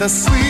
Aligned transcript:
The 0.00 0.08
sweetest 0.08 0.49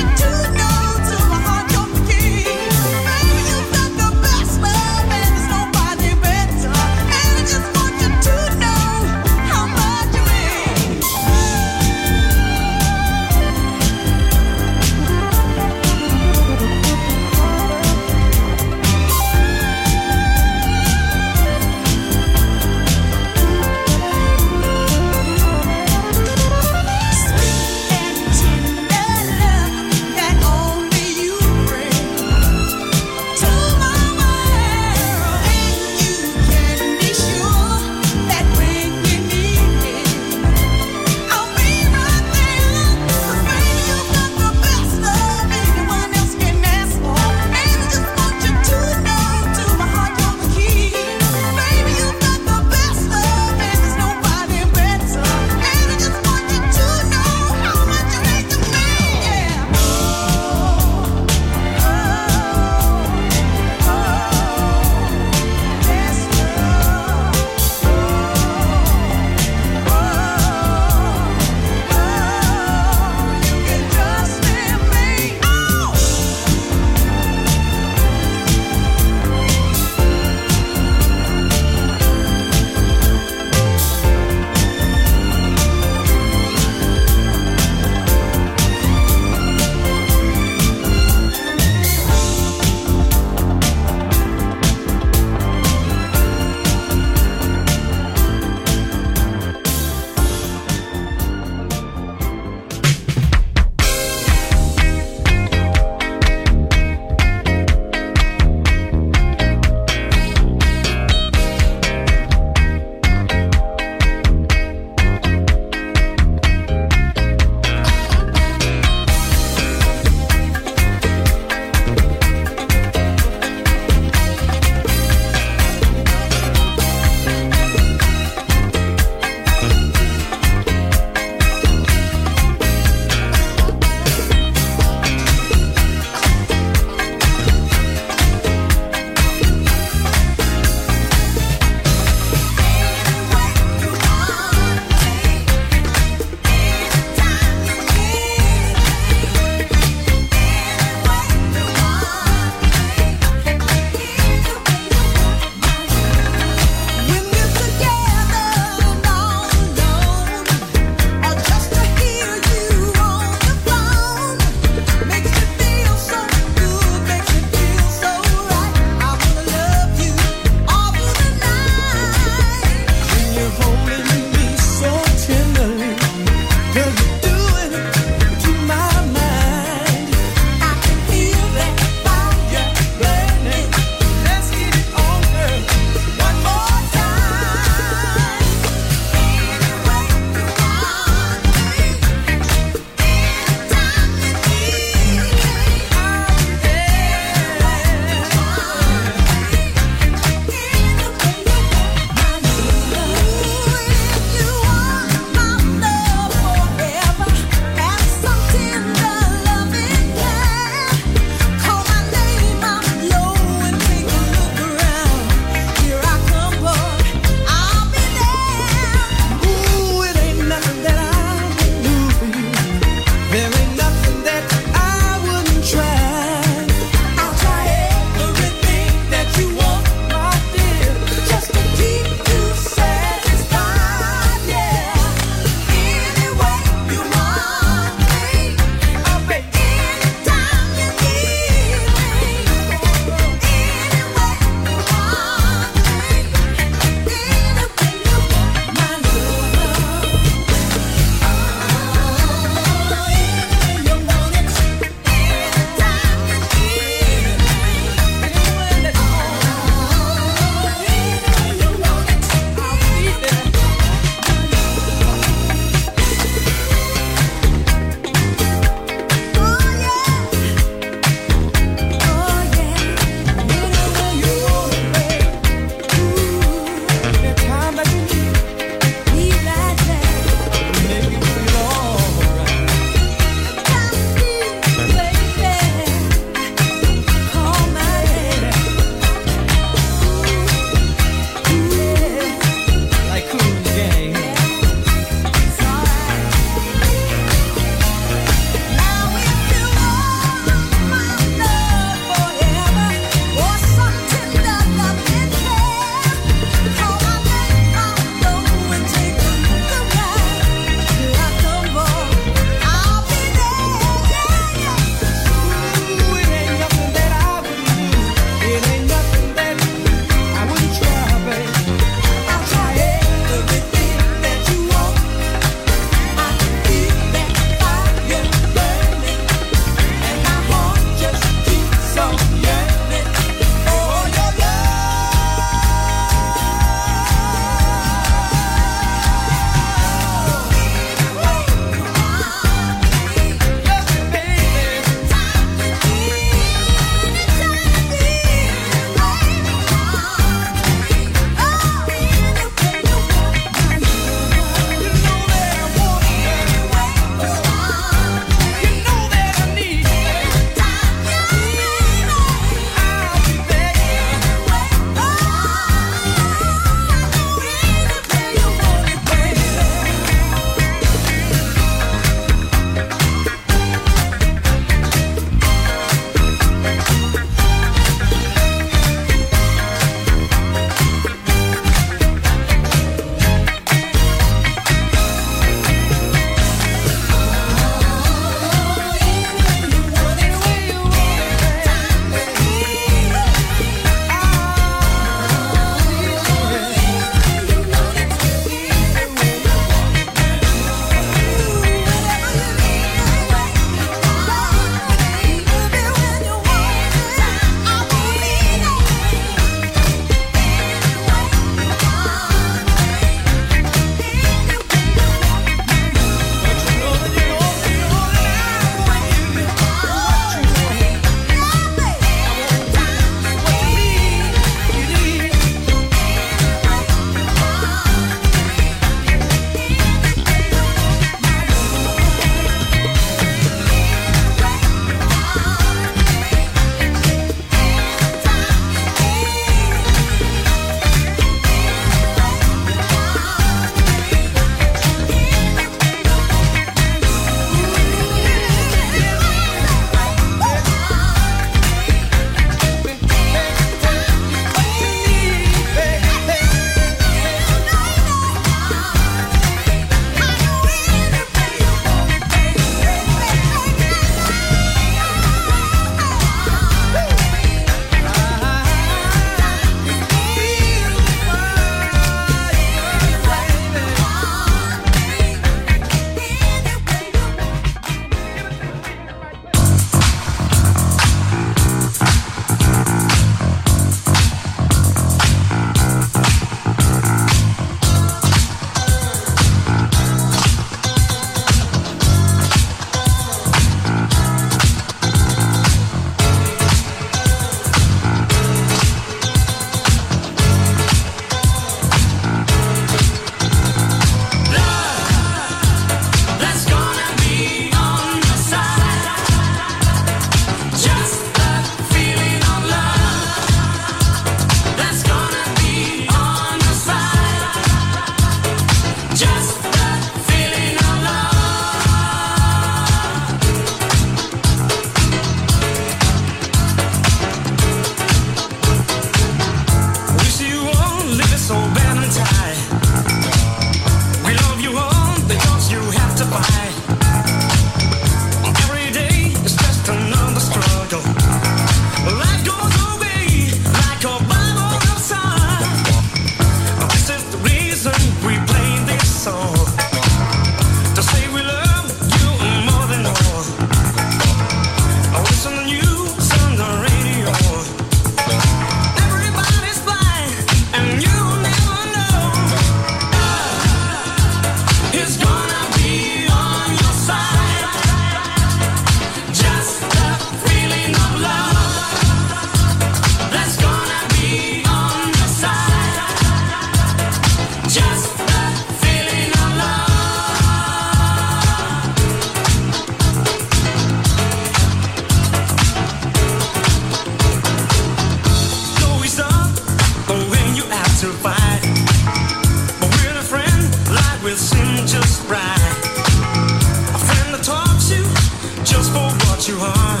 you 599.48 599.56
are. 599.56 600.00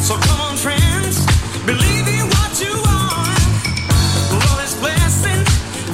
So 0.00 0.16
come 0.16 0.40
on, 0.40 0.56
friends, 0.56 1.26
believe 1.66 2.08
in 2.08 2.24
what 2.34 2.60
you 2.60 2.72
are. 2.72 3.36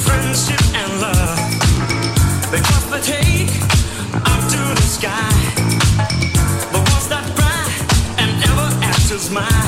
Friendship 0.06 0.60
and 0.74 1.00
love. 1.00 1.38
They 2.50 2.60
cross 2.60 2.84
the 2.90 3.00
up 4.14 4.50
to 4.52 4.58
the 4.76 4.82
sky. 4.82 5.32
That 7.08 7.24
and 8.18 8.30
ever 8.44 8.84
after's 8.84 9.30
mine. 9.30 9.67